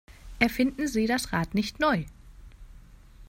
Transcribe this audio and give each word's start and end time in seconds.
Erfinden 0.39 0.87
Sie 0.87 1.05
das 1.05 1.31
Rad 1.31 1.53
nicht 1.53 1.79
neu! 1.79 2.05